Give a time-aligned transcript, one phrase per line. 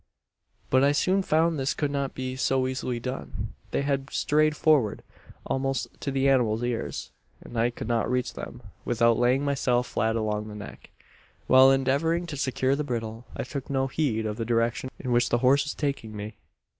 [0.71, 3.53] "But I soon found this could not be so easily done.
[3.69, 5.03] They had strayed forward,
[5.45, 10.15] almost to the animal's ears; and I could not reach them, without laying myself flat
[10.15, 10.89] along the neck.
[11.45, 15.29] "While endeavouring to secure the bridle, I took no heed of the direction in which
[15.29, 16.35] the horse was taking me.